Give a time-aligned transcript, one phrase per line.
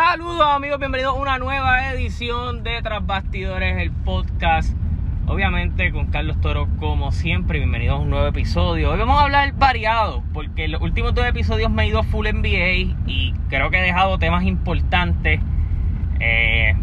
[0.00, 4.72] Saludos amigos, bienvenidos a una nueva edición de Tras Bastidores, el podcast.
[5.26, 8.92] Obviamente con Carlos Toro como siempre, bienvenidos a un nuevo episodio.
[8.92, 12.94] Hoy vamos a hablar variado, porque los últimos dos episodios me he ido full NBA
[13.08, 15.40] y creo que he dejado temas importantes
[16.20, 16.76] eh,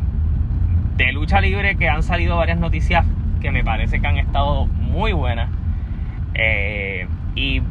[0.97, 3.05] de lucha libre que han salido varias noticias
[3.39, 5.50] que me parece que han estado muy buenas.
[6.34, 7.61] Eh, y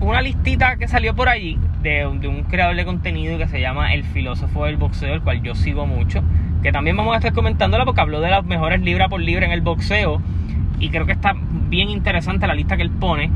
[0.00, 4.04] una listita que salió por allí de, un creador de contenido que se llama El
[4.04, 6.22] Filósofo del Boxeo, el cual yo sigo mucho.
[6.62, 9.52] Que también vamos a estar comentándola porque habló de las mejores libra por libra en
[9.52, 10.20] el boxeo.
[10.80, 11.34] Y creo que está
[11.68, 13.30] bien interesante la lista que él pone.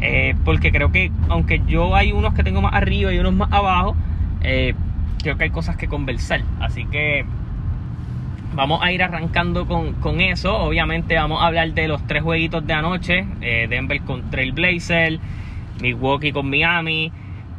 [0.00, 3.52] Eh, porque creo que, aunque yo hay unos que tengo más arriba y unos más
[3.52, 3.96] abajo,
[4.42, 4.74] eh,
[5.22, 6.42] creo que hay cosas que conversar.
[6.60, 7.24] Así que
[8.56, 10.56] vamos a ir arrancando con, eso.
[10.56, 13.24] Obviamente vamos a hablar de los tres jueguitos de anoche.
[13.40, 15.20] Eh, Denver con Trailblazer,
[15.80, 17.12] Milwaukee con Miami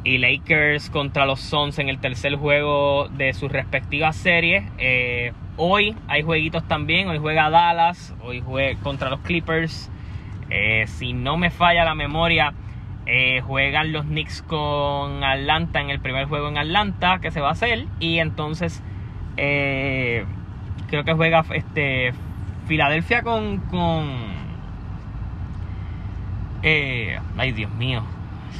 [0.05, 4.63] y Lakers contra los Suns en el tercer juego de sus respectivas series.
[4.77, 7.10] Eh, hoy hay jueguitos también.
[7.10, 9.90] Hoy juega Dallas, hoy juega contra los Clippers.
[10.52, 12.54] Eh, si no me falla la memoria,
[13.07, 17.49] eh, juegan los Knicks con Atlanta en el primer juego en Atlanta que se va
[17.49, 17.87] a hacer.
[17.99, 18.84] Y entonces
[19.35, 22.13] creo que juega este
[22.68, 23.58] Filadelfia con...
[23.58, 24.35] con
[26.63, 28.04] ay Dios mío,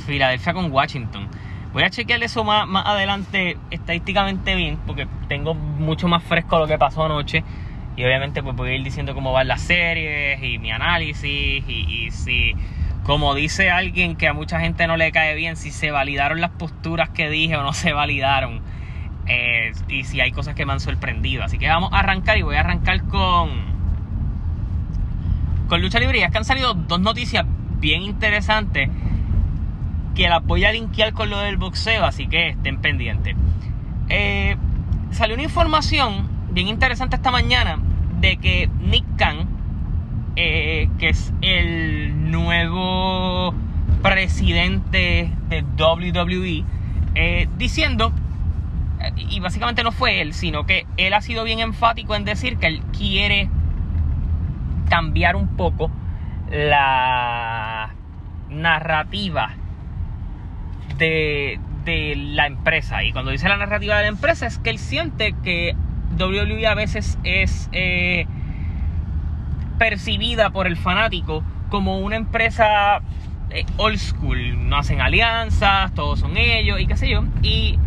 [0.06, 1.28] Filadelfia con Washington.
[1.76, 6.68] Voy a chequear eso más, más adelante estadísticamente bien, porque tengo mucho más fresco lo
[6.68, 7.44] que pasó anoche.
[7.98, 12.10] Y obviamente pues voy a ir diciendo cómo van las series y mi análisis y,
[12.12, 12.54] si,
[13.04, 16.52] como dice alguien que a mucha gente no le cae bien, si se validaron las
[16.52, 18.62] posturas que dije o no se validaron.
[19.28, 21.44] Eh, y si hay cosas que me han sorprendido.
[21.44, 23.50] Así que vamos a arrancar y voy a arrancar con,
[25.68, 26.20] con lucha libre.
[26.20, 27.46] Y es que han salido dos noticias
[27.80, 28.90] bien interesantes
[30.16, 33.36] que las voy a linkear con lo del boxeo, así que estén pendientes.
[34.10, 34.56] Eh,
[35.12, 37.78] salió una información bien interesante esta mañana
[38.22, 39.48] de que Nick Khan,
[40.38, 43.54] eh, que es el nuevo
[44.02, 46.64] presidente de WWE,
[47.16, 48.14] eh, diciendo,
[49.18, 52.68] y básicamente no fue él, sino que él ha sido bien enfático en decir que
[52.68, 53.50] él quiere
[54.90, 55.92] cambiar un poco
[56.50, 57.94] la
[58.50, 59.56] narrativa
[60.98, 63.04] de, la empresa.
[63.04, 65.76] Y cuando dice la narrativa de la empresa es que él siente que
[66.18, 68.26] WWE a veces es eh,
[69.78, 73.02] percibida por el fanático como una empresa
[73.52, 74.68] eh, old school.
[74.68, 77.24] No hacen alianzas, todos son ellos y qué sé yo.
[77.44, 77.78] Y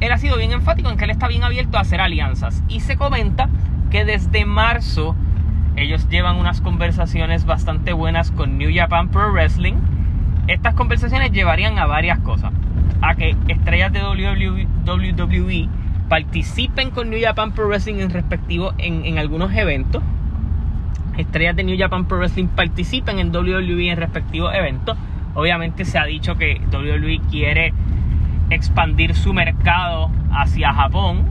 [0.00, 2.62] él ha sido bien enfático en que él está bien abierto a hacer alianzas.
[2.68, 3.48] Y se comenta
[3.90, 5.14] que desde marzo
[5.76, 9.74] ellos llevan unas conversaciones bastante buenas con New Japan Pro Wrestling
[10.48, 12.52] estas conversaciones llevarían a varias cosas.
[13.00, 15.68] A que estrellas de WWE
[16.08, 20.02] participen con New Japan Pro Wrestling en respectivo en, algunos eventos.
[21.16, 24.96] Estrellas de New Japan Pro Wrestling participen en WWE en respectivos eventos.
[25.34, 27.72] Obviamente se ha dicho que WWE quiere
[28.50, 31.24] expandir su mercado hacia Japón,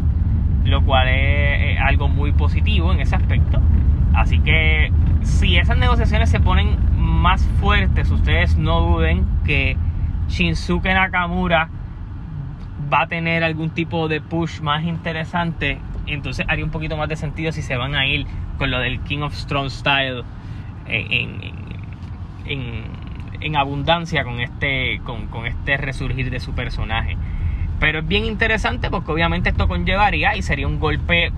[0.65, 3.61] lo cual es algo muy positivo en ese aspecto.
[4.13, 4.91] Así que
[5.21, 6.77] si esas negociaciones se ponen
[7.21, 9.77] más fuertes, ustedes no duden que
[10.27, 11.69] Shinsuke Nakamura
[12.91, 15.77] va a tener algún tipo de push más interesante.
[16.07, 18.25] Entonces haría un poquito más de sentido si se van a ir
[18.57, 20.23] con lo del King of Strong Style
[20.87, 21.41] en,
[22.45, 27.17] en, abundancia con este, con, con este resurgir de su personaje.
[27.79, 31.31] Pero es bien interesante porque obviamente esto conllevaría y sería un golpe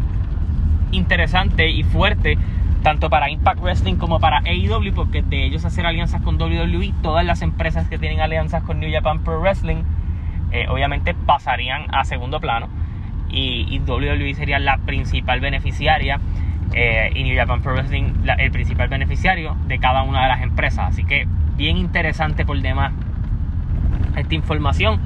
[0.92, 2.38] interesante y fuerte
[2.84, 7.26] tanto para Impact Wrestling como para AEW, porque de ellos hacer alianzas con WWE, todas
[7.26, 9.84] las empresas que tienen alianzas con New Japan Pro Wrestling,
[10.52, 12.68] eh, obviamente pasarían a segundo plano
[13.30, 16.20] y, WWE sería la principal beneficiaria
[16.74, 20.90] eh, y New Japan Pro Wrestling el principal beneficiario de cada una de las empresas.
[20.90, 22.92] Así que bien interesante por demás
[24.16, 25.00] esta información.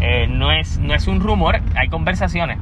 [0.00, 2.58] Eh, no, es, no es un rumor, hay conversaciones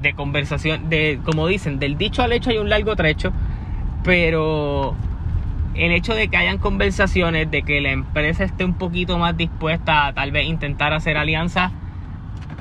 [0.00, 3.32] de, conversación, de, como dicen, del dicho al hecho hay un largo trecho,
[4.04, 4.94] pero
[5.74, 10.06] el hecho de que hayan conversaciones, de que la empresa esté un poquito más dispuesta
[10.06, 11.72] a tal vez intentar hacer alianzas,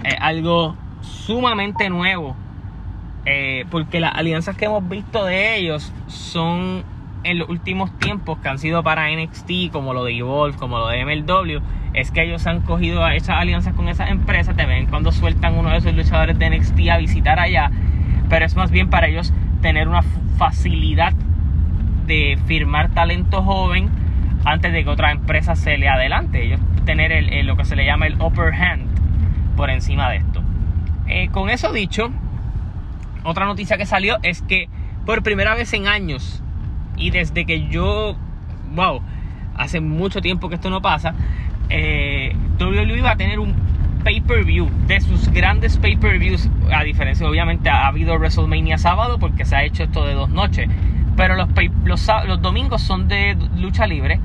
[0.03, 2.35] es algo sumamente nuevo.
[3.25, 6.83] Eh, porque las alianzas que hemos visto de ellos son
[7.23, 10.87] en los últimos tiempos que han sido para NXT, como lo de Evolve, como lo
[10.87, 11.61] de MLW,
[11.93, 15.69] es que ellos han cogido esas alianzas con esas empresas, te ven cuando sueltan uno
[15.69, 17.71] de esos luchadores de NXT a visitar allá,
[18.29, 20.03] pero es más bien para ellos tener una
[20.37, 21.13] facilidad
[22.05, 23.89] de firmar talento joven
[24.45, 27.85] antes de que otra empresa se le adelante, ellos tener el, lo que se le
[27.85, 28.87] llama el upper hand
[29.55, 30.41] por encima de esto.
[31.07, 32.11] Eh, con eso dicho,
[33.23, 34.69] otra noticia que salió es que
[35.05, 36.43] por primera vez en años
[36.99, 38.15] y desde que yo,
[38.75, 39.01] wow,
[39.55, 41.15] hace mucho tiempo que esto no pasa,
[41.69, 43.55] eh, WWE va a tener un
[44.03, 49.63] pay-per-view de sus grandes pay-per-views, a diferencia obviamente ha habido WrestleMania sábado porque se ha
[49.63, 50.69] hecho esto de dos noches,
[51.17, 51.49] pero los,
[51.83, 54.19] los, los domingos son de lucha libre,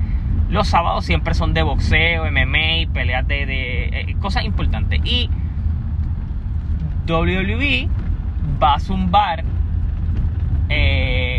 [0.49, 5.29] los sábados siempre son de boxeo, MMA, peleas de, de eh, cosas importantes y
[7.07, 7.89] WWE
[8.61, 9.43] va a zumbar
[10.69, 11.34] eh,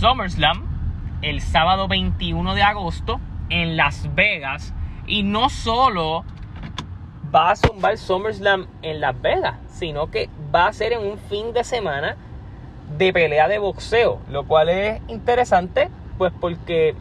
[0.00, 0.62] SummerSlam
[1.20, 3.20] el sábado 21 de agosto
[3.50, 4.72] en Las Vegas.
[5.06, 6.24] Y no solo
[7.34, 11.52] va a zumbar SummerSlam en Las Vegas, sino que va a ser en un fin
[11.52, 12.16] de semana
[12.96, 14.20] de pelea de boxeo.
[14.30, 16.94] Lo cual es interesante, pues porque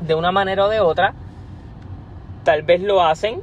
[0.00, 1.12] de una manera o de otra,
[2.44, 3.42] tal vez lo hacen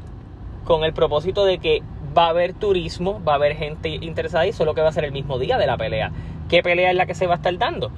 [0.65, 1.83] con el propósito de que
[2.17, 5.05] va a haber turismo, va a haber gente interesada y solo que va a ser
[5.05, 6.11] el mismo día de la pelea.
[6.49, 7.91] ¿Qué pelea es la que se va a estar dando?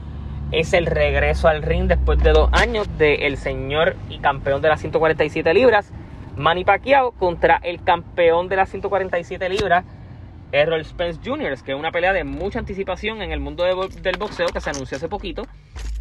[0.53, 4.81] Es el regreso al ring después de dos años del señor y campeón de las
[4.81, 5.91] 147 libras,
[6.37, 9.83] Manny Pacquiao, contra el campeón de las 147 libras,
[10.51, 14.45] Errol Spence Jr., que es una pelea de mucha anticipación en el mundo del boxeo
[14.53, 15.41] que se anunció hace poquito,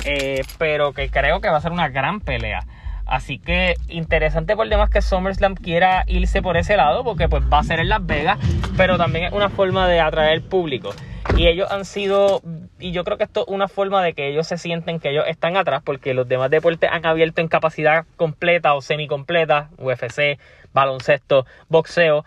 [0.04, 2.60] eh, pero que creo que va a ser una gran pelea.
[3.06, 7.60] Así que interesante por demás que SummerSlam quiera irse por ese lado, porque pues va
[7.60, 8.38] a ser en Las Vegas,
[8.76, 10.90] pero también es una forma de atraer público.
[11.36, 12.42] Y ellos han sido,
[12.78, 15.24] y yo creo que esto es una forma de que ellos se sienten que ellos
[15.26, 20.38] están atrás, porque los demás deportes han abierto en capacidad completa o semi-completa, UFC,
[20.72, 22.24] baloncesto, boxeo,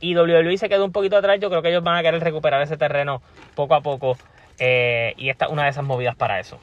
[0.00, 1.40] y WWE se quedó un poquito atrás.
[1.40, 3.22] Yo creo que ellos van a querer recuperar ese terreno
[3.54, 4.16] poco a poco,
[4.58, 6.60] eh, y esta es una de esas movidas para eso.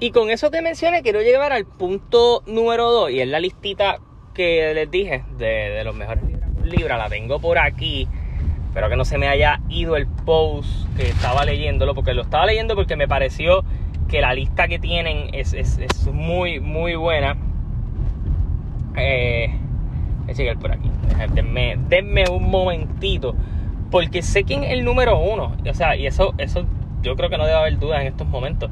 [0.00, 3.10] Y con eso que mencioné, quiero llegar al punto número 2.
[3.10, 3.98] Y es la listita
[4.32, 6.22] que les dije de, los mejores
[6.62, 6.98] libros.
[6.98, 8.06] La tengo por aquí.
[8.78, 11.96] Espero que no se me haya ido el post que estaba leyéndolo.
[11.96, 13.64] Porque lo estaba leyendo porque me pareció
[14.06, 15.52] que la lista que tienen es,
[16.12, 17.36] muy, muy buena.
[18.96, 19.50] Eh,
[20.20, 20.88] voy a llegar por aquí.
[21.88, 23.34] Denme, un momentito.
[23.90, 25.56] Porque sé quién es el número uno.
[25.68, 26.64] O sea, y eso, eso
[27.02, 28.70] yo creo que no debe haber duda en estos momentos.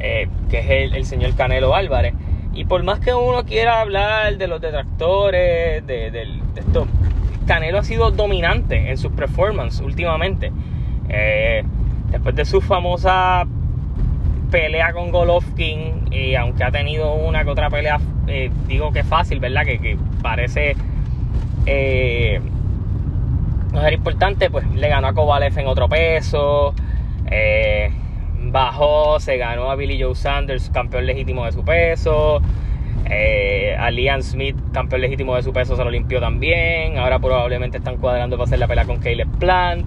[0.00, 2.14] Eh, que es el, señor Canelo Álvarez.
[2.54, 6.86] Y por más que uno quiera hablar de los detractores, de, esto,
[7.46, 10.52] Canelo ha sido dominante en sus performances últimamente.
[11.08, 11.64] Eh,
[12.10, 13.44] después de su famosa
[14.50, 19.40] pelea con Golovkin, y aunque ha tenido una que otra pelea, eh, digo que fácil,
[19.40, 19.64] ¿verdad?
[19.64, 20.76] Que, parece
[23.74, 26.74] no ser importante, pues le ganó a Kovalev en otro peso.
[27.30, 27.90] Eh,
[28.50, 32.40] bajó, se ganó a Billy Joe Sanders, campeón legítimo de su peso.
[33.10, 36.98] Eh, a Liam Smith, campeón legítimo de su peso, se lo limpió también.
[36.98, 39.84] Ahora probablemente están cuadrando para hacer la pelea con Caleb Plant.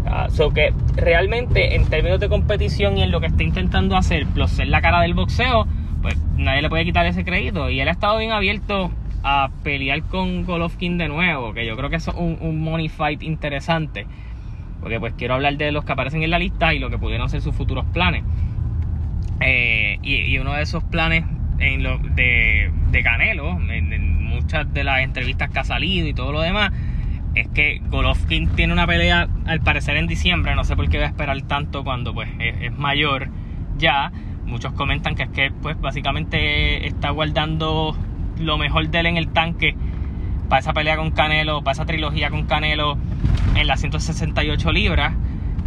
[0.00, 4.50] Uh, que realmente en términos de competición y en lo que está intentando hacer, plus
[4.50, 5.66] ser la cara del boxeo,
[6.02, 7.70] pues nadie le puede quitar ese crédito.
[7.70, 8.90] Y él ha estado bien abierto
[9.22, 13.22] a pelear con Golovkin de nuevo, que yo creo que es un, un money fight
[13.22, 14.06] interesante
[14.80, 17.28] porque pues quiero hablar de los que aparecen en la lista y lo que pudieron
[17.28, 18.24] ser sus futuros planes.
[19.40, 21.24] Eh, y, uno de esos planes
[21.60, 22.72] en lo, de,
[23.04, 26.72] Canelo, en, muchas de las entrevistas que ha salido y todo lo demás,
[27.34, 31.04] es que Golovkin tiene una pelea al parecer en diciembre, no sé por qué va
[31.04, 33.28] a esperar tanto cuando pues es, mayor
[33.76, 34.10] ya.
[34.46, 37.96] Muchos comentan que es que pues básicamente está guardando
[38.38, 39.76] lo mejor de él en el tanque
[40.48, 42.98] para esa pelea con Canelo, para esa trilogía con Canelo
[43.54, 45.14] en las 168 libras.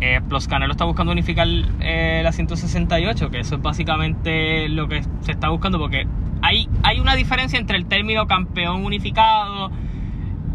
[0.06, 1.48] Eh, Plus Canelo está buscando unificar
[1.80, 6.06] eh, las 168, que eso es básicamente lo que se está buscando, porque
[6.42, 9.72] hay, hay una diferencia entre el término campeón unificado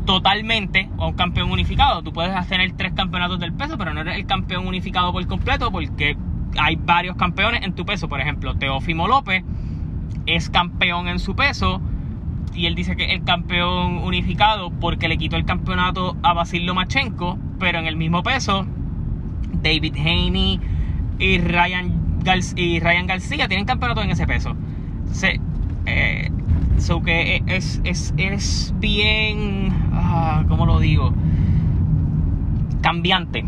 [0.05, 2.03] totalmente o un campeón unificado.
[2.03, 5.73] Tú puedes tener tres campeonatos del peso, pero no eres el campeón unificado por completo,
[5.73, 6.15] porque
[6.59, 8.07] hay varios campeones en tu peso.
[8.07, 9.45] Por ejemplo, Teófimo López
[10.27, 11.81] es campeón en su peso
[12.53, 16.67] y él dice que es el campeón unificado porque le quitó el campeonato a Basil
[16.67, 18.67] Lomachenko, pero en el mismo peso,
[19.53, 20.61] David Haney
[21.19, 22.23] y Ryan,
[22.57, 24.57] y Ryan García tienen campeonato en ese peso.
[25.01, 25.41] Entonces,
[25.87, 26.31] eh,
[27.05, 31.13] que es, es, es bien, ah, ¿cómo lo digo?
[32.83, 33.45] Cambiante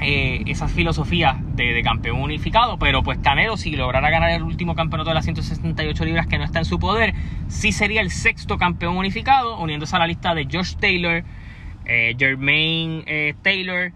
[0.00, 5.10] eh, esas filosofías de, campeón unificado, pero pues Canelo si lograra ganar el último campeonato
[5.10, 7.14] de las 168 libras que no está en su poder,
[7.48, 11.24] sí sería el sexto campeón unificado, uniéndose a la lista de Josh Taylor,
[11.86, 13.92] eh, Jermaine eh, Taylor,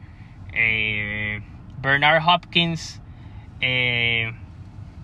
[1.81, 3.01] Bernard Hopkins,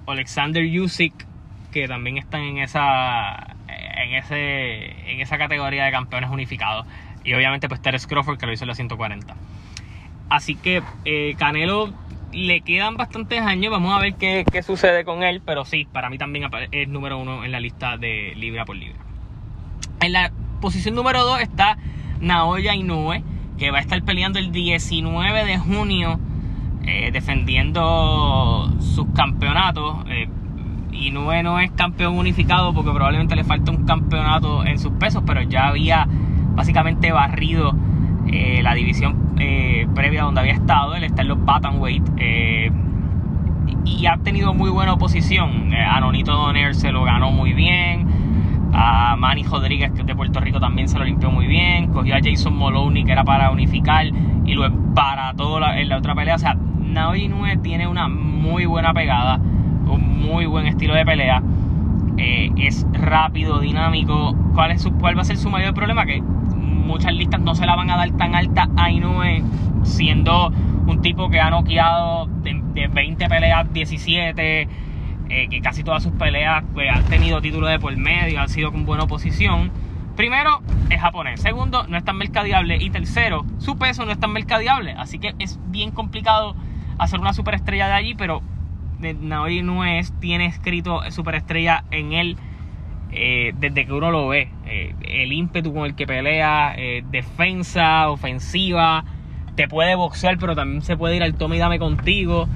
[0.06, 1.26] Alexander Usyk,
[1.72, 6.86] que también están en esa, en, ese, en esa categoría de campeones unificados.
[7.24, 9.36] Y obviamente pues Terence Crawford que lo hizo en la 140.
[10.28, 11.92] Así que eh, Canelo
[12.32, 16.10] le quedan bastantes años, vamos a ver qué, qué, sucede con él, pero sí, para
[16.10, 18.98] mí también es número uno en la lista de libra por libra.
[20.00, 21.78] En la posición número dos está
[22.20, 23.22] Naoya Inoue,
[23.58, 26.18] que va a estar peleando el 19 de junio
[26.84, 29.96] eh, defendiendo sus campeonatos.
[30.08, 30.28] Eh,
[30.92, 35.42] Inoue no es campeón unificado porque probablemente le falta un campeonato en sus pesos, pero
[35.42, 36.06] ya había
[36.54, 37.74] básicamente barrido
[38.28, 40.94] eh, la división eh, previa donde había estado.
[40.94, 42.70] Él está en los Bantamweight eh,
[43.84, 45.72] y ha tenido muy buena oposición.
[45.74, 48.06] a Nonito Doner se lo ganó muy bien.
[48.78, 51.86] A Manny Rodríguez, que es de Puerto Rico, también se lo limpió muy bien.
[51.92, 54.04] Cogió a Jason Moloney, que era para unificar,
[54.44, 56.34] y lo para todo en la otra pelea.
[56.34, 61.42] O sea, Naoya Inoue tiene una muy buena pegada, un muy buen estilo de pelea.
[62.18, 64.34] es rápido, dinámico.
[64.54, 66.04] ¿Cuál, es su, ¿Cuál va a ser su mayor problema?
[66.04, 69.42] Que muchas listas no se la van a dar tan alta a Inoue,
[69.84, 70.52] siendo
[70.86, 74.68] un tipo que ha noqueado de, 20 peleas 17,
[75.28, 78.72] eh, que casi todas sus peleas pues, han tenido título de por medio, han sido
[78.72, 79.70] con buena oposición.
[80.16, 81.40] Primero, es japonés.
[81.40, 82.76] Segundo, no es tan mercadeable.
[82.76, 84.92] Y tercero, su peso no es tan mercadeable.
[84.92, 86.56] Así que es bien complicado
[86.98, 88.40] hacer una superestrella de allí, pero
[88.98, 92.36] Naoya Inoue tiene escrito superestrella en él
[93.12, 94.48] eh, desde que uno lo ve.
[94.66, 99.04] Eh, el ímpetu con el que pelea, eh, defensa, ofensiva,
[99.54, 102.48] te puede boxear, pero también se puede ir al tome y dame contigo.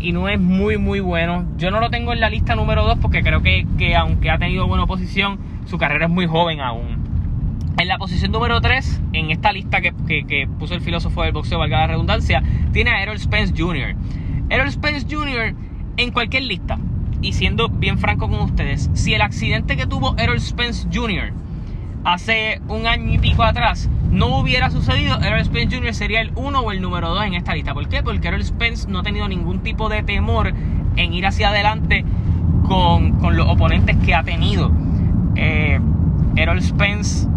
[0.00, 1.44] Y no es muy, muy bueno.
[1.56, 4.66] Yo no lo tengo en la lista número 2 porque creo que, aunque ha tenido
[4.66, 6.98] buena posición, su carrera es muy joven aún.
[7.78, 9.92] En la posición número 3, en esta lista que,
[10.26, 13.94] que, puso el filósofo del boxeo, valga la redundancia, tiene a Errol Spence Jr.
[14.50, 15.54] Errol Spence Jr.
[15.96, 16.78] en cualquier lista
[17.20, 21.32] y siendo bien franco con ustedes, si el accidente que tuvo Errol Spence Jr.
[22.04, 25.94] hace un año y pico atrás no hubiera sucedido, Errol Spence Jr.
[25.94, 27.74] sería el 1 o el número 2 en esta lista.
[27.74, 28.02] ¿Por qué?
[28.02, 30.52] Porque Errol Spence no ha tenido ningún tipo de temor
[30.96, 32.04] en ir hacia adelante
[32.66, 34.72] con, los oponentes que ha tenido.
[35.36, 35.78] Eh,
[36.36, 37.28] Errol Spence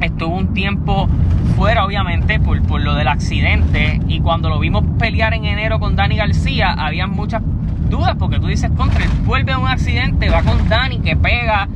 [0.00, 1.08] estuvo un tiempo
[1.56, 4.00] fuera, obviamente, por, por lo del accidente.
[4.06, 7.42] Y cuando lo vimos pelear en enero con Dani García, había muchas
[7.90, 11.68] dudas porque tú dices contra, vuelve a un accidente, va con Dani que pega,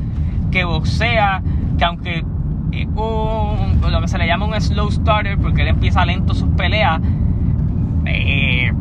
[0.52, 1.42] que boxea,
[1.76, 2.25] que aunque
[2.73, 7.00] un, lo que se le llama un slow starter porque él empieza lento sus peleas,
[8.06, 8.73] eh,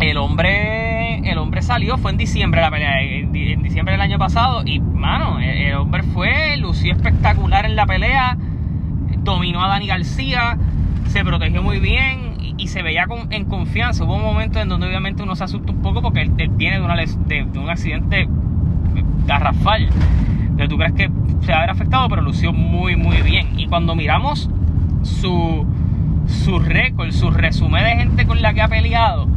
[0.00, 4.62] el hombre el hombre salió, fue en diciembre la pelea, en, diciembre del año pasado
[4.64, 8.36] y mano, el, hombre fue, lució espectacular en la pelea,
[9.22, 10.58] dominó a Dani García,
[11.06, 14.04] se protegió muy bien y, se veía en confianza.
[14.04, 16.84] Hubo un momento en donde obviamente uno se asusta un poco porque él, viene de,
[16.84, 18.28] una, de, un accidente
[19.26, 19.88] garrafal.
[20.40, 21.10] Entonces tú crees que
[21.44, 23.58] se va ver afectado, pero lució muy, muy bien.
[23.58, 24.50] Y cuando miramos
[25.02, 25.66] su,
[26.26, 29.28] su récord, su resumen de gente con la que ha peleado,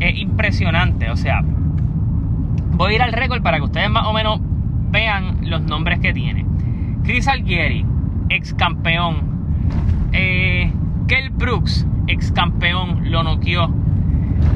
[0.00, 1.10] es impresionante.
[1.10, 4.40] O sea, voy a ir al récord para que ustedes más o menos
[4.90, 6.46] vean los nombres que tiene.
[7.02, 7.84] Chris Algieri,
[8.30, 9.34] ex campeón.
[10.12, 10.72] Eh,
[11.32, 13.70] Brooks, ex campeón, lo noqueó.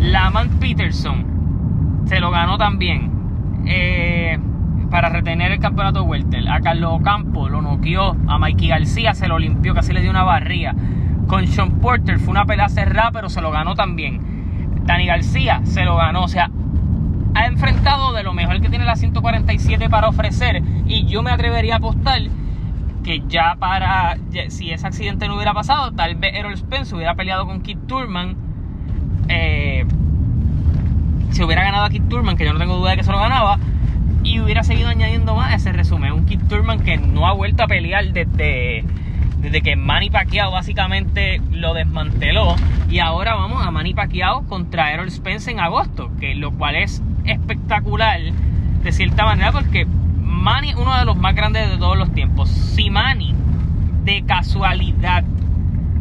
[0.00, 3.10] Lamont Peterson se lo ganó también
[3.66, 4.38] eh,
[4.90, 6.48] para retener el campeonato Welter.
[6.48, 8.16] A Carlos Ocampo lo noqueó.
[8.26, 10.74] A Mikey García se lo limpió, casi le dio una barría.
[11.26, 14.82] Con Sean Porter fue una pelea cerrada, pero se lo ganó también.
[14.84, 16.22] Dani García se lo ganó.
[16.22, 16.50] O sea,
[17.34, 20.62] ha enfrentado de lo mejor que tiene la 147 para ofrecer.
[20.86, 22.22] Y yo me atrevería a apostar
[23.04, 24.16] que ya para,
[24.48, 28.36] si ese accidente no hubiera pasado, tal vez Errol Spence hubiera peleado con Kit Turman.
[29.28, 29.86] Eh,
[31.30, 33.18] si hubiera ganado a Kit Turman, que yo no tengo duda de que se lo
[33.18, 33.58] ganaba,
[34.28, 36.12] y hubiera seguido añadiendo más ese resumen.
[36.12, 38.84] Un Kit Turman que no ha vuelto a pelear desde,
[39.38, 42.54] desde que Manny Pacquiao básicamente lo desmanteló.
[42.90, 47.02] Y ahora vamos a Manny Pacquiao contra Errol Spence en agosto, que lo cual es
[47.24, 49.86] espectacular de cierta manera porque
[50.20, 52.50] Manny, uno de los más grandes de todos los tiempos.
[52.50, 53.34] Si Manny,
[54.04, 55.24] de casualidad,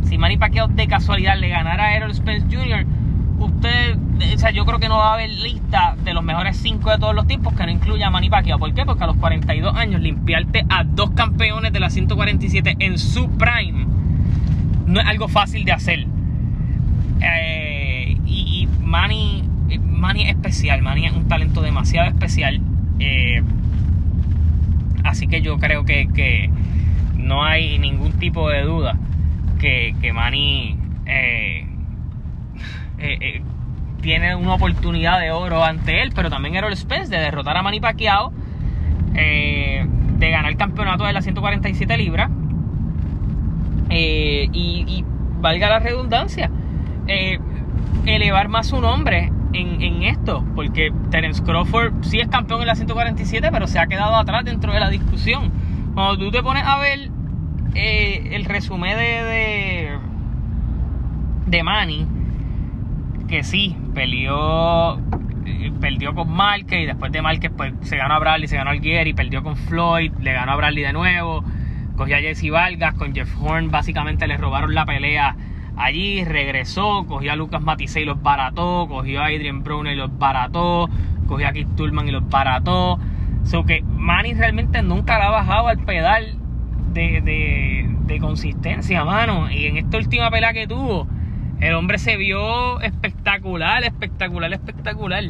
[0.04, 2.86] si Manny Pacquiao de casualidad le ganara a Errol Spence Jr.,
[3.40, 3.98] usted,
[4.34, 6.98] o sea, yo creo que no va a haber lista de los mejores 5 de
[6.98, 8.60] todos los tiempos que no incluya a Manny Pacquiao.
[8.60, 8.86] ¿Por qué?
[8.86, 13.86] Porque a los 42 años limpiarte a dos campeones de la 147 en su prime
[14.86, 16.08] no es algo fácil de hacer.
[17.22, 19.44] Eh, y, Manny,
[19.82, 22.62] Manny es especial, Manny es un talento demasiado especial.
[23.00, 23.44] Eh,
[25.08, 26.50] Así que yo creo que,
[27.16, 28.98] no hay ningún tipo de duda
[29.60, 31.67] que, que Manny eh,
[33.00, 33.42] eh, eh,
[34.02, 37.80] tiene una oportunidad de oro ante él, pero también Errol Spence de derrotar a Manny
[37.80, 38.32] Pacquiao,
[39.14, 42.30] de ganar el campeonato de las 147 libras
[43.90, 45.04] Eh, y,
[45.40, 46.50] valga la redundancia,
[47.08, 47.38] eh,
[48.06, 53.50] elevar más su nombre en, esto, porque Terence Crawford sí es campeón en la 147,
[53.52, 55.52] pero se ha quedado atrás dentro de la discusión.
[55.94, 57.12] Cuando tú te pones a ver
[57.76, 59.98] eh, el resumen de, de,
[61.46, 62.06] de Manny,
[63.28, 65.00] que sí, peleó
[65.46, 68.70] eh, perdió con Márquez y después de Márquez pues se ganó a Bradley, se ganó
[68.70, 71.44] a Alguieri, perdió con Floyd, le ganó a Bradley de nuevo,
[71.96, 75.36] cogió a Jesse Vargas, con Jeff Horn básicamente le robaron la pelea
[75.78, 80.18] allí, regresó, cogió a Lucas Matisse y los barató, cogió a Adrian Brown y los
[80.18, 80.90] barató,
[81.28, 83.00] cogió a Keith Tullman y los barató.
[83.44, 86.38] So que Manny realmente nunca le ha bajado al pedal
[86.92, 89.50] de, de, de consistencia, mano.
[89.50, 91.08] Y en esta última pelea que tuvo,
[91.60, 95.24] el hombre se vio espectacular, espectacular, espectacular.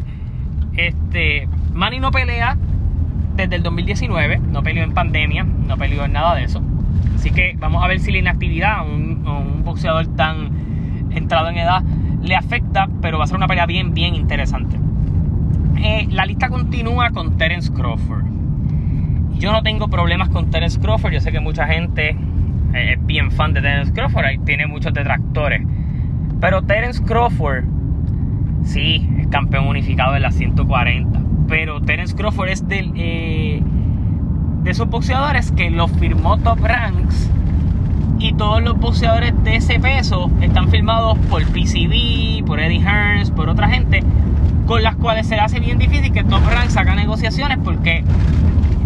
[0.76, 2.58] Este, Manny no pelea
[3.36, 6.62] desde el 2019, no peleó en pandemia, no peleó en nada de eso.
[7.16, 11.84] Así que vamos a ver si la inactividad a un, boxeador tan entrado en edad
[12.24, 14.78] le afecta, pero va a ser una pelea bien, bien interesante.
[15.78, 18.26] Eh, la lista continúa con Terence Crawford.
[19.38, 22.16] Yo no tengo problemas con Terence Crawford, yo sé que mucha gente
[22.74, 25.62] eh, es bien fan de Terence Crawford, y tiene muchos detractores.
[26.40, 27.66] Pero Terence Crawford,
[28.64, 31.20] sí, es campeón unificado de las 140.
[31.48, 33.62] Pero Terence Crawford es del, eh,
[34.64, 37.32] de esos boxeadores que lo firmó Top Ranks.
[38.20, 43.48] Y todos los boxeadores de ese peso están firmados por PCB, por Eddie Hearns, por
[43.50, 44.04] otra gente,
[44.66, 48.04] con las cuales se le hace bien difícil que Top Ranks haga negociaciones porque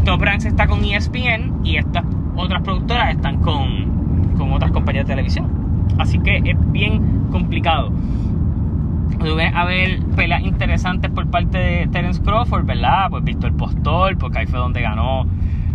[0.06, 2.04] Top Ranks está con ESPN y estas
[2.36, 5.61] otras productoras están con, con otras compañías de televisión.
[6.02, 7.92] Así que es bien complicado.
[9.20, 13.10] Debe haber peleas interesantes por parte de Terence Crawford, ¿verdad?
[13.12, 15.28] Pues Víctor Postol, porque ahí fue donde ganó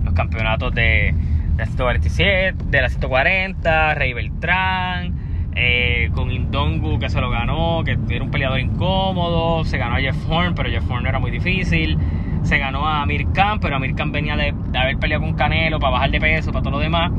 [0.05, 1.15] los campeonatos de,
[1.57, 5.15] la 147, de la 140, Rey Beltrán,
[5.55, 10.01] eh, con Indongu que se lo ganó, que era un peleador incómodo, se ganó a
[10.01, 11.97] Jeff Horn, pero Jeff Horn era muy difícil,
[12.43, 15.93] se ganó a Amir Khan, pero Amir Khan venía de haber peleado con Canelo para
[15.93, 17.13] bajar de peso, para todo lo demás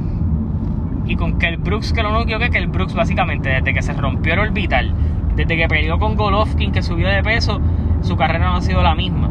[1.07, 4.33] y con Kel Brooks, que lo único que Kel Brooks básicamente desde que se rompió
[4.33, 4.93] el orbital,
[5.35, 7.61] desde que peleó con Golovkin que subió de peso,
[8.01, 9.29] su carrera no ha sido la misma.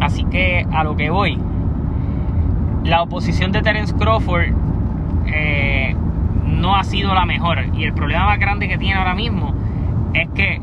[0.00, 1.38] Así que a lo que voy,
[2.84, 4.52] la oposición de Terence Crawford
[5.26, 5.96] eh,
[6.44, 7.64] no ha sido la mejor.
[7.74, 9.52] Y el problema más grande que tiene ahora mismo
[10.14, 10.60] es que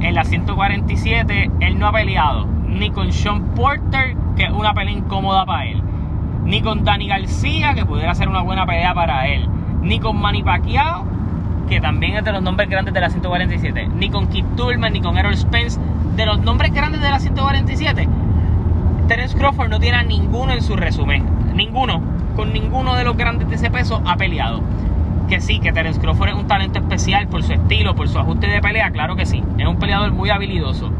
[0.00, 4.92] en la 147 él no ha peleado ni con Sean Porter, que es una pelea
[4.92, 5.82] incómoda para él,
[6.44, 9.48] ni con Dani García, que pudiera ser una buena pelea para él
[9.86, 11.04] ni con Manny Pacquiao,
[11.68, 15.00] que también es de los nombres grandes de la 147, ni con Keith Tullman, ni
[15.00, 15.80] con Errol Spence,
[16.16, 18.08] de los nombres grandes de la 147.
[19.06, 22.02] Terence Crawford no tiene a ninguno en su resumen, ninguno,
[22.34, 24.60] con ninguno de los grandes de ese peso ha peleado.
[25.28, 28.48] Que sí, que Terence Crawford es un talento especial por su estilo, por su ajuste
[28.48, 30.90] de pelea, claro que sí, es un peleador muy habilidoso.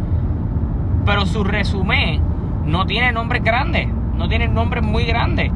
[1.04, 2.22] Pero su resumen
[2.64, 5.50] no tiene nombres grandes, no tiene nombres muy grandes.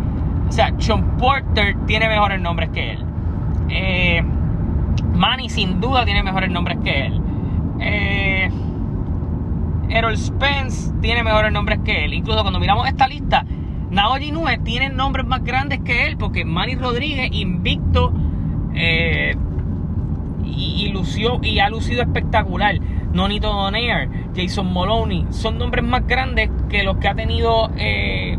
[0.48, 3.09] O sea, Sean Porter tiene mejores nombres que él.
[3.70, 4.22] Eh,
[5.14, 7.20] Manny sin duda tiene mejores nombres que él.
[7.80, 8.50] Eh,
[9.88, 12.14] Errol Spence tiene mejores nombres que él.
[12.14, 13.44] Incluso cuando miramos esta lista,
[13.90, 18.12] Naoya Inoue tiene nombres más grandes que él porque Manny Rodríguez, invicto,
[18.74, 19.34] eh,
[20.44, 22.78] y, lució, y ha lucido espectacular.
[23.12, 28.29] Nonito Donaire, Jason Moloney, son nombres más grandes que los que ha tenido eh,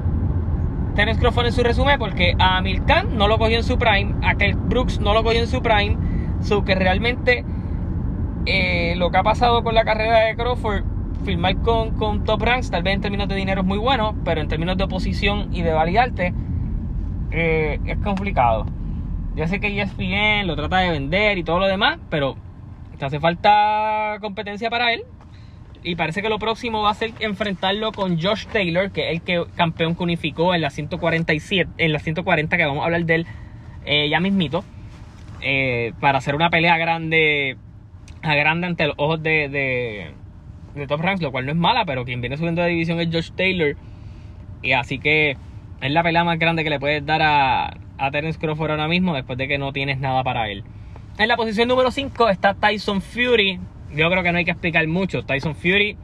[0.96, 4.14] Terence Crawford en su resumen porque a Amir Khan no lo cogió en su prime,
[4.24, 5.98] a Kel Brooks no lo cogió en su prime,
[6.42, 7.46] so que realmente
[8.46, 10.84] eh, lo que ha pasado con la carrera de Crawford,
[11.24, 14.42] firmar con, con Top Ranks, tal vez en términos de dinero es muy bueno, pero
[14.42, 16.34] en términos de oposición y de validarte,
[17.32, 18.66] eh, es complicado.
[19.36, 22.36] Ya sé que ESPN lo trata de vender y todo lo demás, pero
[23.06, 25.04] hace falta competencia para él
[25.84, 29.22] y parece que lo próximo va a ser enfrentarlo con Josh Taylor, que es el
[29.22, 33.16] que campeón que unificó en la 147, en la 140, que vamos a hablar de
[33.16, 33.28] él
[33.86, 34.64] eh, ya mismito.
[35.42, 37.58] Eh, para hacer una pelea grande,
[38.22, 40.12] grande ante los ojos de, de,
[40.76, 43.10] de, Top Ranks, lo cual no es mala, pero quien viene subiendo de división es
[43.12, 43.76] Josh Taylor.
[44.62, 45.36] Y así que
[45.82, 49.16] es la pelea más grande que le puedes dar a, a Terence Crawford ahora mismo,
[49.16, 50.64] después de que no tienes nada para él.
[51.18, 53.60] En la posición número 5 está Tyson Fury,
[53.96, 55.24] yo creo que no hay que explicar mucho.
[55.24, 55.98] Tyson Fury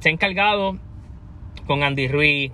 [0.00, 0.78] se ha encargado
[1.66, 2.52] con Andy Ruiz,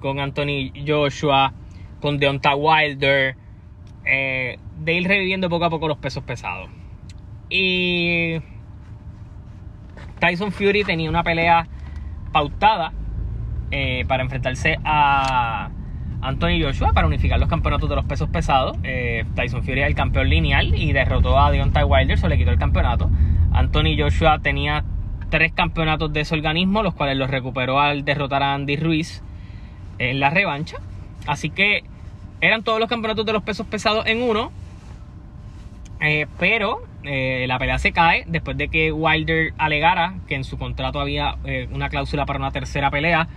[0.00, 1.52] con Anthony Joshua,
[2.00, 3.36] con Deonta Wilder,
[4.04, 6.70] eh, de ir reviviendo poco a poco los pesos pesados.
[7.48, 8.40] Y
[10.18, 11.66] Tyson Fury tenía una pelea
[12.32, 12.92] pautada
[13.70, 15.70] eh, para enfrentarse a,
[16.22, 18.76] Anthony Joshua para unificar los campeonatos de los pesos pesados.
[18.82, 22.50] Eh, Tyson Fury es el campeón lineal y derrotó a Deontay Wilder, se le quitó
[22.50, 23.10] el campeonato.
[23.52, 24.84] Anthony Joshua tenía
[25.28, 29.22] tres campeonatos de ese organismo, los cuales los recuperó al derrotar a Andy Ruiz
[29.98, 30.78] en la revancha.
[31.26, 31.84] Así que
[32.40, 34.50] eran todos los campeonatos de los pesos pesados en uno.
[36.00, 40.56] Eh, pero eh, la pelea se cae después de que Wilder alegara que en su
[40.56, 41.36] contrato había
[41.70, 43.28] una cláusula para una tercera pelea.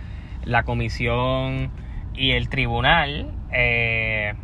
[0.44, 1.70] La comisión
[2.14, 4.34] y el tribunal eh,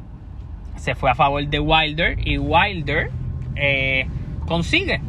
[0.77, 3.11] se fue a favor de Wilder y Wilder
[3.57, 4.07] eh,
[4.47, 5.01] consigue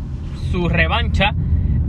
[0.52, 1.34] su revancha.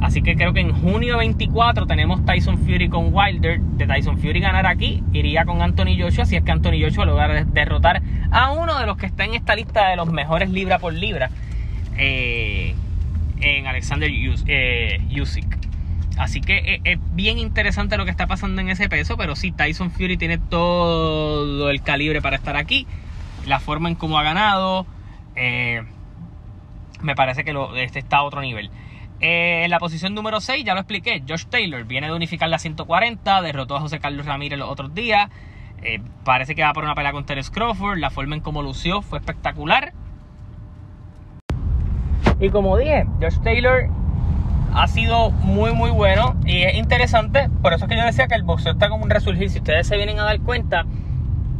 [0.00, 3.60] Así que creo que en junio 24 tenemos Tyson Fury con Wilder.
[3.60, 6.24] De Tyson Fury ganar aquí, iría con Anthony Joshua.
[6.24, 9.54] Si es que Anthony Joshua logra derrotar a uno de los que está en esta
[9.54, 11.30] lista de los mejores libra por libra,
[11.96, 12.74] eh,
[13.40, 15.58] en Alexander Usyk.
[16.18, 19.52] Así que eh, es, bien interesante lo que está pasando en ese peso, pero sí,
[19.52, 22.86] Tyson Fury tiene todo el calibre para estar aquí.
[23.46, 24.86] La forma en cómo ha ganado,
[25.36, 25.82] eh,
[27.02, 28.70] me parece que este está a otro nivel.
[29.20, 32.58] Eh, en la posición número 6, ya lo expliqué, Josh Taylor viene de unificar la
[32.58, 35.30] 140, derrotó a José Carlos Ramírez los otros días.
[36.24, 37.98] parece que va por una pelea con Terence Crawford.
[37.98, 39.92] La forma en cómo lució fue espectacular.
[42.40, 43.88] Y como dije, Josh Taylor
[44.74, 48.34] ha sido muy muy bueno y es interesante, por eso es que yo decía que
[48.34, 50.86] el boxeo está como un resurgir, si ustedes se vienen a dar cuenta,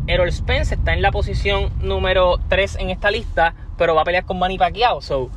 [0.07, 4.25] Errol Spence está en la posición número 3 en esta lista, pero va a pelear
[4.25, 5.29] con Manny Pacquiao, so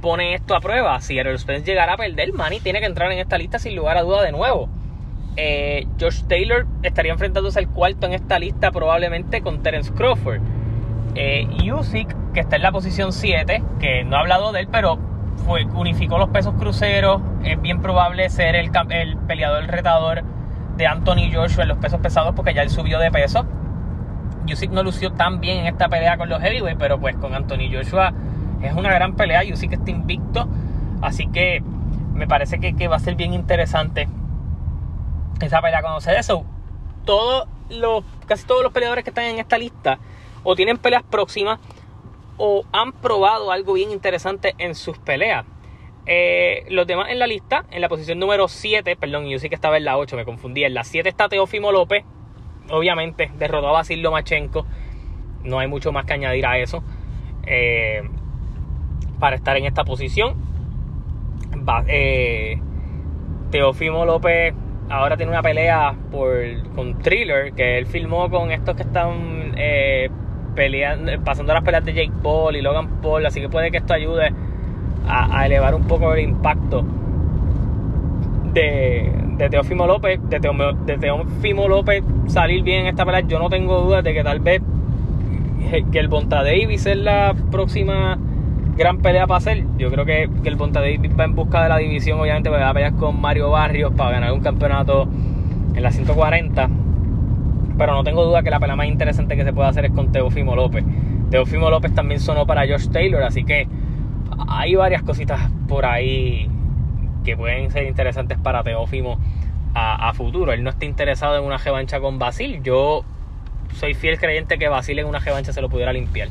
[0.00, 3.20] pone esto a prueba, si Errol Spence llegara a perder, Manny tiene que entrar en
[3.20, 4.68] esta lista sin lugar a duda de nuevo.
[5.36, 10.40] Eh, Josh Taylor estaría enfrentándose al cuarto en esta lista probablemente con Terence Crawford.
[11.14, 14.98] Eh, Usyk, que está en la posición 7, que no he hablado de él, pero
[15.46, 17.22] fue, unificó los pesos cruceros.
[17.44, 20.24] Es bien probable ser el, el peleador retador
[20.76, 23.46] de Anthony Joshua en los pesos pesados porque ya él subió de peso.
[24.52, 27.70] Usyk no lució tan bien en esta pelea con los heavyweight, pero pues con Anthony
[27.72, 28.12] Joshua
[28.62, 29.42] es una gran pelea.
[29.52, 30.48] Usyk está invicto,
[31.02, 31.62] así que
[32.14, 34.08] me parece que, va a ser bien interesante
[35.40, 36.44] esa pelea cuando se eso.
[37.04, 39.98] Todos los, casi todos los peleadores que están en esta lista
[40.42, 41.60] o tienen peleas próximas
[42.36, 45.44] o han probado algo bien interesante en sus peleas.
[46.06, 49.76] Eh, los demás en la lista, en la posición número 7, perdón, yo que estaba
[49.76, 50.64] en la 8, me confundí.
[50.64, 52.04] En la 7 está Teófimo López,
[52.70, 54.66] obviamente, derrotó a Basil Lomachenko.
[55.44, 56.82] No hay mucho más que añadir a eso
[57.46, 58.02] eh,
[59.18, 60.34] para estar en esta posición.
[61.86, 62.60] eh,
[63.50, 64.54] Teófimo López
[64.90, 66.32] ahora tiene una pelea por,
[66.74, 70.10] con Thriller que él filmó con estos que están eh,
[71.24, 74.32] pasando las peleas de Jake Paul y Logan Paul, así que puede que esto ayude
[75.06, 76.84] a, elevar un poco el impacto
[78.52, 80.40] de, de Teofimo López, de,
[80.98, 83.20] Teofimo López salir bien en esta pelea.
[83.20, 84.60] Yo no tengo dudas de que tal vez
[85.92, 88.18] que el Bonta Davis es la próxima
[88.76, 89.64] gran pelea para hacer.
[89.78, 92.74] Yo creo que, el Bonta Davis va en busca de la división, obviamente va a
[92.74, 95.08] pelear con Mario Barrios para ganar un campeonato
[95.74, 96.68] en la 140
[97.78, 100.10] pero no tengo duda que la pelea más interesante que se puede hacer es con
[100.10, 100.84] Teofimo López.
[101.30, 103.68] Teofimo López también sonó para Josh Taylor, así que
[104.48, 106.50] hay varias cositas por ahí
[107.28, 109.18] que pueden ser interesantes para Teofimo
[109.74, 110.52] a, futuro.
[110.52, 112.62] Él no está interesado en una revancha con Basil.
[112.62, 113.04] Yo
[113.74, 116.28] soy fiel creyente que Basil en una revancha se lo pudiera limpiar.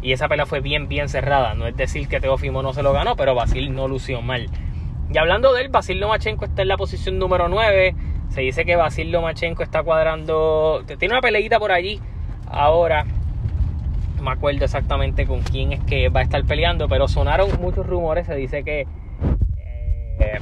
[0.00, 1.54] Y esa pelea fue bien, bien cerrada.
[1.54, 4.48] No es decir que Teofimo no se lo ganó, pero Basil no lució mal.
[5.12, 7.94] Y hablando de él, Basil Lomachenko está en la posición número 9.
[8.28, 10.84] Se dice que Basil Lomachenko está cuadrando.
[10.98, 12.00] Tiene una peleita por allí.
[12.46, 13.04] Ahora.
[14.16, 16.88] No me acuerdo exactamente con quién es que va a estar peleando.
[16.88, 18.26] Pero sonaron muchos rumores.
[18.26, 18.86] Se dice que.
[20.20, 20.38] Eh,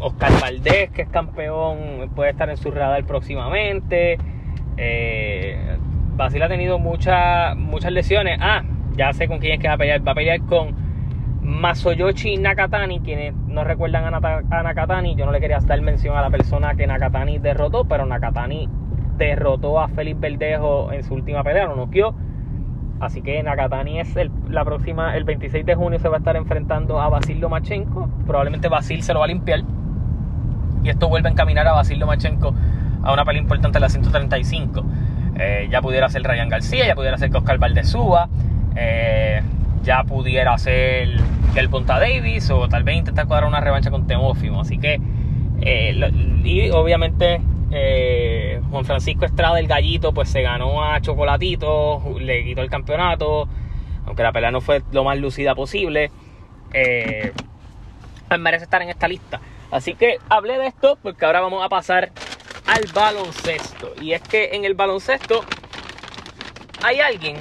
[0.00, 4.18] Oscar Valdés, que es campeón, puede estar en su radar próximamente.
[4.76, 5.76] Eh,
[6.18, 8.38] ha tenido muchas muchas lesiones.
[8.40, 8.62] Ah,
[8.96, 10.06] ya sé con quién es que va a pelear.
[10.06, 10.74] Va a pelear con
[11.48, 16.30] Masoyoshi Nakatani, quienes no recuerdan a, Nakatani, yo no le quería dar mención a la
[16.30, 18.68] persona que Nakatani derrotó, pero Nakatani
[19.16, 22.14] derrotó a Félix Verdejo en su última pelea, lo noqueó.
[23.00, 26.36] Así que Nakatani es el, la próxima, el 26 de junio se va a estar
[26.36, 28.08] enfrentando a Basil Lomachenko.
[28.26, 29.60] Probablemente Basil se lo va a limpiar.
[30.82, 32.54] Y esto vuelve a encaminar a Basil Lomachenko
[33.02, 34.84] a una pelea importante en la 135.
[35.38, 38.28] Eh, ya pudiera ser Ryan García, ya pudiera ser Oscar Valdez suba.
[38.74, 39.42] Eh,
[39.82, 41.08] ya pudiera ser
[41.54, 44.60] el Ponta Davis o tal vez intentar cuadrar una revancha con Teófimo.
[44.60, 45.00] Así que,
[45.60, 52.44] eh, y obviamente eh, Juan Francisco Estrada, el gallito, pues se ganó a Chocolatito, le
[52.44, 53.48] quitó el campeonato,
[54.06, 56.10] aunque la pelea no fue lo más lucida posible.
[56.72, 57.32] Eh,
[58.38, 59.40] merece estar en esta lista.
[59.70, 62.10] Así que hablé de esto porque ahora vamos a pasar
[62.66, 63.92] al baloncesto.
[64.00, 65.44] Y es que en el baloncesto
[66.82, 67.36] hay alguien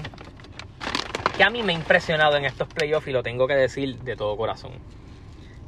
[1.38, 4.16] que a mí me ha impresionado en estos playoffs y lo tengo que decir de
[4.16, 4.72] todo corazón.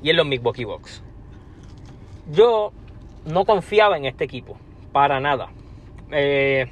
[0.01, 1.03] Y es los Milwaukee Bucks.
[2.31, 2.73] Yo
[3.25, 4.58] no confiaba en este equipo,
[4.91, 5.49] para nada.
[6.12, 6.67] Eh,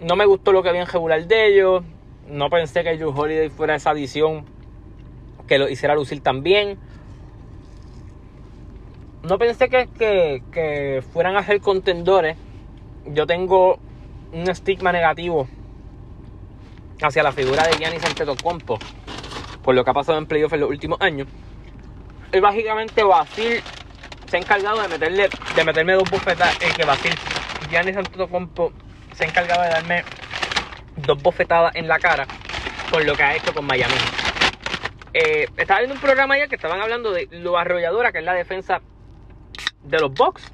[0.00, 1.84] no me gustó lo que había en regular de ellos.
[2.28, 4.44] No pensé que Drew Holiday fuera esa adición
[5.46, 6.78] que lo hiciera lucir tan bien.
[9.22, 12.36] No pensé que, que fueran a ser contendores.
[13.06, 13.78] Yo tengo
[14.32, 15.48] un estigma negativo
[17.02, 18.78] hacia la figura de Giannis Antetokounmpo
[19.68, 21.28] por lo que ha pasado en playoff en los últimos años.
[22.32, 23.60] Y básicamente Basil
[24.28, 27.12] se ha encargado de meterle de meterme dos bofetadas eh, que Basil
[27.70, 28.72] Giannis Antetokounmpo
[29.12, 30.04] se ha encargado de darme
[30.96, 32.26] dos bofetadas en la cara
[32.90, 33.94] por lo que ha hecho con Miami.
[35.12, 38.34] Eh, estaba viendo un programa ayer que estaban hablando de lo arrolladora que es la
[38.34, 38.80] defensa
[39.82, 40.52] de los Bucks.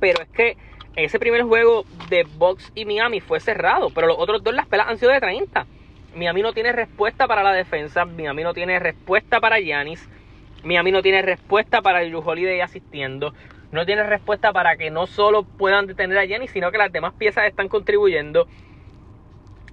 [0.00, 0.56] Pero es que
[0.96, 4.88] ese primer juego de Bucks y Miami fue cerrado, pero los otros dos las pelas
[4.88, 5.66] han sido de 30.
[6.14, 10.08] Miami no tiene respuesta para la defensa, Miami no tiene respuesta para Giannis,
[10.64, 13.32] Miami no tiene respuesta para el Holiday asistiendo,
[13.72, 17.14] no tiene respuesta para que no solo puedan detener a Giannis, sino que las demás
[17.14, 18.46] piezas están contribuyendo.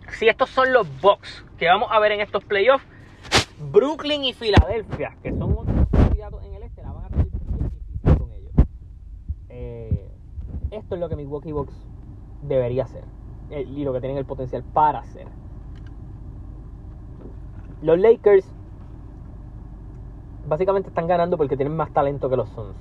[0.10, 2.86] Si estos son los Bucks que vamos a ver en estos playoffs,
[3.60, 8.18] Brooklyn y Filadelfia, que son otros candidatos en el este, la van a tener difícil
[8.18, 8.52] con ellos.
[9.50, 10.12] Eh,
[10.72, 11.74] esto es lo que Milwaukee Bucks
[12.44, 13.04] debería hacer
[13.50, 15.28] eh, y lo que tienen el potencial para hacer.
[17.82, 18.46] Los Lakers
[20.48, 22.76] básicamente están ganando porque tienen más talento que los Suns.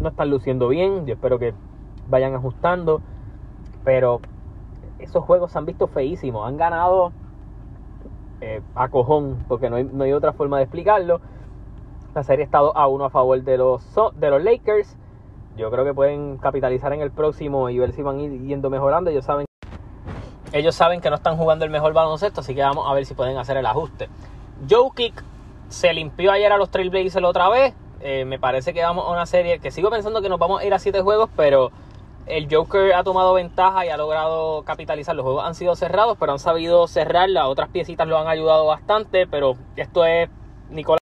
[0.00, 1.54] No están luciendo bien, yo espero que
[2.08, 3.00] vayan ajustando,
[3.84, 4.20] pero
[4.98, 6.46] esos juegos se han visto feísimos.
[6.46, 7.12] Han ganado
[8.40, 11.20] eh, a cojón, porque no hay, no hay, otra forma de explicarlo.
[12.14, 14.96] La serie ha estado a uno a favor de los, de los Lakers.
[15.56, 19.10] Yo creo que pueden capitalizar en el próximo y ver si van yendo mejorando.
[19.10, 19.46] Ellos saben,
[20.52, 23.14] ellos saben que no están jugando el mejor baloncesto, así que vamos a ver si
[23.14, 24.08] pueden hacer el ajuste.
[24.68, 25.22] Joe Kick
[25.74, 27.74] se limpió ayer a los Trailblazers otra vez.
[28.00, 30.64] Eh, me parece que vamos a una serie que sigo pensando que nos vamos a
[30.64, 31.72] ir a siete juegos, pero
[32.26, 35.16] el Joker ha tomado ventaja y ha logrado capitalizar.
[35.16, 37.28] Los juegos han sido cerrados, pero han sabido cerrar.
[37.28, 40.30] Las otras piecitas lo han ayudado bastante, pero esto es
[40.70, 41.00] Nicolás.